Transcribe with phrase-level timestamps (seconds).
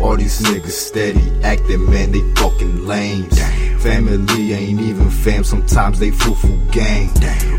[0.00, 3.28] All these niggas steady acting, man, they fucking lame.
[3.80, 7.08] Family ain't even fam, sometimes they foo-foo gang.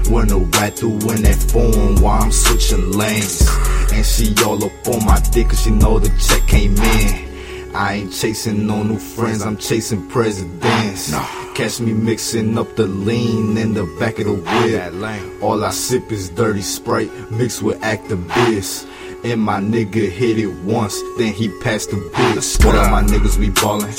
[0.10, 3.48] When a ride through in that phone while I'm switching lanes.
[3.92, 7.76] And she all up on my dick cause she know the check came in.
[7.76, 11.14] I ain't chasing no new friends, I'm chasing presidents.
[11.54, 15.44] Catch me mixing up the lean in the back of the whip.
[15.44, 18.86] All I sip is dirty Sprite mixed with Actavis.
[19.22, 22.66] And my nigga hit it once, then he passed the bitch.
[22.66, 23.92] What up, my niggas, we ballin'.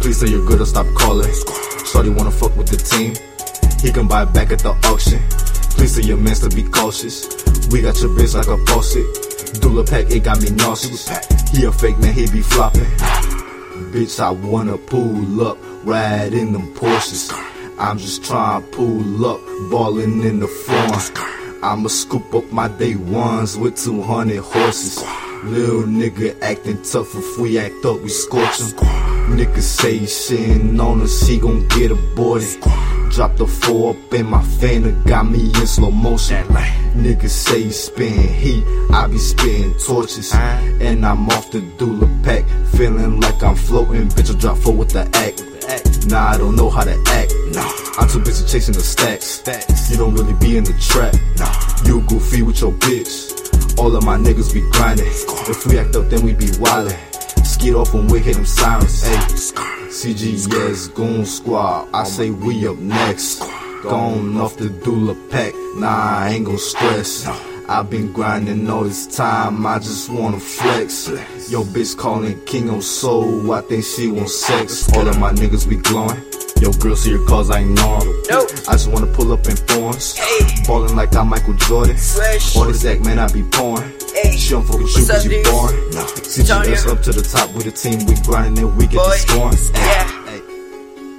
[0.00, 1.32] Please say you're good or stop calling.
[1.84, 3.14] Shorty wanna fuck with the team.
[3.80, 5.18] He can buy back at the auction.
[5.76, 7.26] Please say your mans to be cautious.
[7.72, 9.60] We got your bitch like a faucet.
[9.60, 11.08] Dula pack, it got me nauseous.
[11.50, 12.84] He a fake man, he be flopping.
[13.90, 17.32] Bitch, I wanna pull up, ride in them Porsches.
[17.76, 21.39] I'm just trying to pull up, ballin' in the front.
[21.62, 25.04] I'ma scoop up my day ones with 200 horses.
[25.44, 29.09] Little nigga acting tough if we act up, we scorch.
[29.30, 32.60] Niggas say he shitting on us, he gon' get aborted.
[33.10, 36.46] Drop the four up in my fan, got me in slow motion.
[36.94, 40.34] Niggas say he spin heat, I be spitting torches.
[40.34, 44.08] And I'm off the Dula pack, feeling like I'm floating.
[44.08, 45.46] Bitch, I drop four with the act.
[46.06, 47.32] Nah, I don't know how to act.
[47.52, 49.90] Nah, I'm too busy chasing the stacks.
[49.90, 51.14] You don't really be in the trap.
[51.38, 53.78] Nah, you goofy with your bitch.
[53.78, 55.06] All of my niggas be grinding.
[55.06, 57.09] If we act up, then we be wildin'.
[57.60, 59.02] Skeet off and we hit them sirens.
[59.02, 59.16] Hey,
[59.88, 61.90] CGS Goon Squad.
[61.92, 63.40] I oh say we up next.
[63.82, 65.52] Gone off the Dula pack.
[65.76, 67.28] Nah, I ain't gon' stress.
[67.68, 71.08] I've been grinding all this time, I just wanna flex.
[71.50, 74.90] Yo, bitch calling King of Soul, I think she want sex.
[74.94, 76.16] All of my niggas be glowing.
[76.60, 77.74] Yo, girl, see your cause I ain't.
[77.74, 78.48] Nope.
[78.68, 80.16] I just wanna pull up in thorns.
[80.16, 80.62] Hey.
[80.66, 81.96] Ballin' like I'm Michael Jordan.
[81.96, 82.54] Fresh.
[82.56, 83.90] All this act, man, I be pouring.
[84.14, 84.36] Hey.
[84.36, 85.74] She don't fucking shoot cause you born.
[85.92, 86.04] Nah.
[86.04, 86.90] CGS Junior.
[86.92, 89.58] up to the top with the team, we grindin' and we get Boy, the scoring.
[89.74, 90.04] yeah.
[90.04, 90.24] Ah.
[90.26, 90.40] Hey.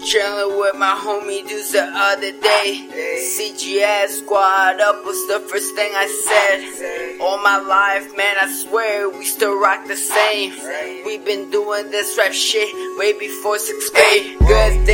[0.02, 2.90] Chillin' with my homie dudes the other day.
[3.38, 7.22] CGS squad up was the first thing I said.
[7.22, 10.53] All my life, man, I swear we still rock the same.
[11.06, 14.40] We've been doing this rap shit way before sixth grade.
[14.40, 14.85] Good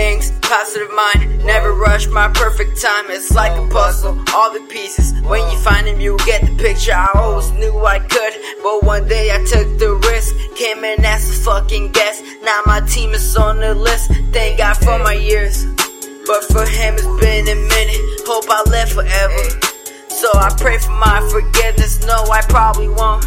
[0.47, 3.05] positive mind, never rush my perfect time.
[3.09, 5.13] It's like a puzzle, all the pieces.
[5.27, 6.93] When you find them, you get the picture.
[6.93, 10.33] I always knew I could, but one day I took the risk.
[10.55, 12.23] Came in as a fucking guest.
[12.43, 14.09] Now my team is on the list.
[14.31, 15.65] Thank God for my years.
[16.25, 18.01] But for him, it's been a minute.
[18.25, 19.43] Hope I live forever.
[20.07, 22.05] So I pray for my forgiveness.
[22.05, 23.23] No, I probably won't.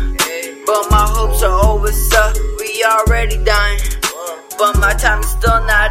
[0.67, 2.35] But my hopes are always up.
[2.59, 3.81] We already dying.
[4.59, 5.91] But my time is still not